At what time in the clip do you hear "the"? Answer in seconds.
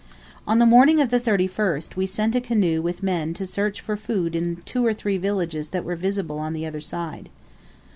0.57-0.65, 1.11-1.19, 4.55-4.61, 6.53-6.65